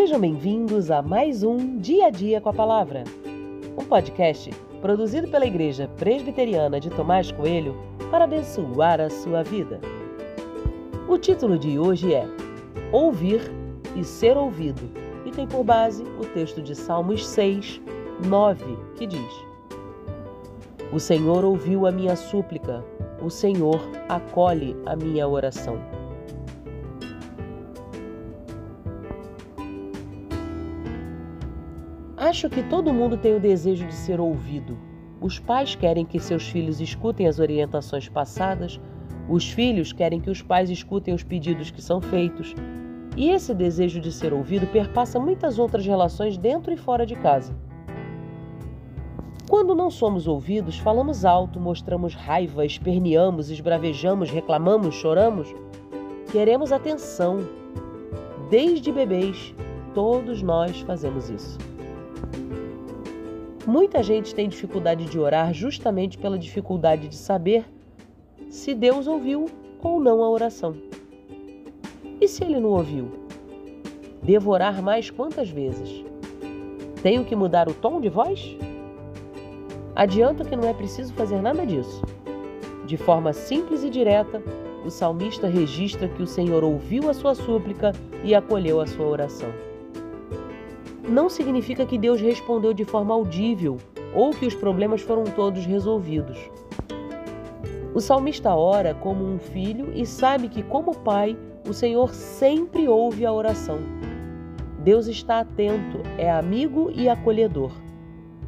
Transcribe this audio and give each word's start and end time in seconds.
Sejam 0.00 0.18
bem-vindos 0.18 0.90
a 0.90 1.02
mais 1.02 1.42
um 1.42 1.76
Dia 1.76 2.06
a 2.06 2.10
Dia 2.10 2.40
com 2.40 2.48
a 2.48 2.54
Palavra, 2.54 3.04
um 3.76 3.84
podcast 3.84 4.48
produzido 4.80 5.28
pela 5.28 5.44
Igreja 5.44 5.90
Presbiteriana 5.98 6.80
de 6.80 6.88
Tomás 6.88 7.30
Coelho 7.30 7.76
para 8.10 8.24
abençoar 8.24 8.98
a 8.98 9.10
sua 9.10 9.42
vida. 9.42 9.78
O 11.06 11.18
título 11.18 11.58
de 11.58 11.78
hoje 11.78 12.14
é 12.14 12.26
Ouvir 12.90 13.42
e 13.94 14.02
Ser 14.02 14.38
Ouvido 14.38 14.90
e 15.26 15.30
tem 15.32 15.46
por 15.46 15.62
base 15.62 16.02
o 16.18 16.24
texto 16.24 16.62
de 16.62 16.74
Salmos 16.74 17.26
6, 17.26 17.78
9, 18.26 18.78
que 18.96 19.06
diz: 19.06 19.44
O 20.94 20.98
Senhor 20.98 21.44
ouviu 21.44 21.86
a 21.86 21.92
minha 21.92 22.16
súplica, 22.16 22.82
o 23.22 23.28
Senhor 23.28 23.78
acolhe 24.08 24.74
a 24.86 24.96
minha 24.96 25.28
oração. 25.28 25.99
Acho 32.20 32.50
que 32.50 32.62
todo 32.62 32.92
mundo 32.92 33.16
tem 33.16 33.34
o 33.34 33.40
desejo 33.40 33.86
de 33.86 33.94
ser 33.94 34.20
ouvido. 34.20 34.76
Os 35.22 35.38
pais 35.38 35.74
querem 35.74 36.04
que 36.04 36.20
seus 36.20 36.46
filhos 36.46 36.78
escutem 36.78 37.26
as 37.26 37.38
orientações 37.38 38.10
passadas, 38.10 38.78
os 39.26 39.50
filhos 39.50 39.90
querem 39.90 40.20
que 40.20 40.28
os 40.28 40.42
pais 40.42 40.68
escutem 40.68 41.14
os 41.14 41.22
pedidos 41.22 41.70
que 41.70 41.80
são 41.80 41.98
feitos. 41.98 42.54
E 43.16 43.30
esse 43.30 43.54
desejo 43.54 44.02
de 44.02 44.12
ser 44.12 44.34
ouvido 44.34 44.66
perpassa 44.66 45.18
muitas 45.18 45.58
outras 45.58 45.86
relações 45.86 46.36
dentro 46.36 46.74
e 46.74 46.76
fora 46.76 47.06
de 47.06 47.16
casa. 47.16 47.56
Quando 49.48 49.74
não 49.74 49.90
somos 49.90 50.28
ouvidos, 50.28 50.78
falamos 50.78 51.24
alto, 51.24 51.58
mostramos 51.58 52.14
raiva, 52.14 52.66
esperneamos, 52.66 53.48
esbravejamos, 53.48 54.30
reclamamos, 54.30 54.94
choramos. 54.94 55.54
Queremos 56.30 56.70
atenção. 56.70 57.38
Desde 58.50 58.92
bebês, 58.92 59.54
todos 59.94 60.42
nós 60.42 60.80
fazemos 60.80 61.30
isso. 61.30 61.79
Muita 63.66 64.02
gente 64.02 64.34
tem 64.34 64.48
dificuldade 64.48 65.04
de 65.04 65.18
orar 65.18 65.52
justamente 65.52 66.16
pela 66.16 66.38
dificuldade 66.38 67.08
de 67.08 67.14
saber 67.14 67.64
se 68.48 68.74
Deus 68.74 69.06
ouviu 69.06 69.46
ou 69.82 70.00
não 70.00 70.24
a 70.24 70.30
oração. 70.30 70.74
E 72.20 72.26
se 72.26 72.42
ele 72.42 72.58
não 72.58 72.70
ouviu? 72.70 73.10
Devorar 74.22 74.82
mais 74.82 75.10
quantas 75.10 75.50
vezes? 75.50 76.04
Tenho 77.02 77.24
que 77.24 77.36
mudar 77.36 77.68
o 77.68 77.74
tom 77.74 78.00
de 78.00 78.08
voz? 78.08 78.56
Adianto 79.94 80.44
que 80.44 80.56
não 80.56 80.68
é 80.68 80.72
preciso 80.72 81.12
fazer 81.12 81.40
nada 81.40 81.64
disso. 81.64 82.02
De 82.86 82.96
forma 82.96 83.32
simples 83.32 83.84
e 83.84 83.90
direta, 83.90 84.42
o 84.84 84.90
salmista 84.90 85.46
registra 85.46 86.08
que 86.08 86.22
o 86.22 86.26
Senhor 86.26 86.64
ouviu 86.64 87.10
a 87.10 87.14
sua 87.14 87.34
súplica 87.34 87.92
e 88.24 88.34
acolheu 88.34 88.80
a 88.80 88.86
sua 88.86 89.06
oração 89.06 89.70
não 91.08 91.28
significa 91.28 91.86
que 91.86 91.98
Deus 91.98 92.20
respondeu 92.20 92.72
de 92.72 92.84
forma 92.84 93.14
audível 93.14 93.78
ou 94.14 94.30
que 94.30 94.46
os 94.46 94.54
problemas 94.54 95.00
foram 95.00 95.24
todos 95.24 95.64
resolvidos. 95.64 96.38
O 97.94 98.00
salmista 98.00 98.54
ora 98.54 98.94
como 98.94 99.24
um 99.24 99.38
filho 99.38 99.92
e 99.94 100.06
sabe 100.06 100.48
que, 100.48 100.62
como 100.62 100.96
pai, 100.98 101.36
o 101.68 101.72
Senhor 101.72 102.14
sempre 102.14 102.88
ouve 102.88 103.26
a 103.26 103.32
oração. 103.32 103.78
Deus 104.82 105.06
está 105.08 105.40
atento, 105.40 105.98
é 106.16 106.30
amigo 106.30 106.90
e 106.94 107.08
acolhedor. 107.08 107.72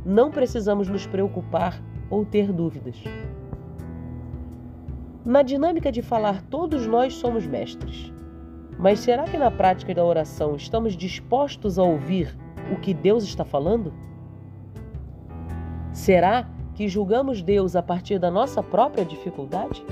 Não 0.05 0.31
precisamos 0.31 0.89
nos 0.89 1.07
preocupar 1.07 1.83
ou 2.09 2.25
ter 2.25 2.53
dúvidas. 2.53 2.97
Na 5.25 5.43
dinâmica 5.43 5.93
de 5.93 6.03
falar, 6.03 6.43
todos 6.43 6.87
nós 6.87 7.15
somos 7.15 7.47
mestres. 7.47 8.13
Mas 8.83 8.99
será 8.99 9.23
que 9.23 9.39
na 9.39 9.49
prática 9.49 9.95
da 9.95 10.05
oração 10.05 10.57
estamos 10.57 10.97
dispostos 10.97 11.79
a 11.79 11.85
ouvir 11.85 12.37
o 12.73 12.81
que 12.81 12.93
Deus 12.93 13.23
está 13.23 13.45
falando? 13.45 13.95
Será 15.93 16.49
que 16.75 16.89
julgamos 16.89 17.43
Deus 17.43 17.77
a 17.77 17.83
partir 17.83 18.19
da 18.19 18.29
nossa 18.29 18.61
própria 18.61 19.05
dificuldade? 19.05 19.85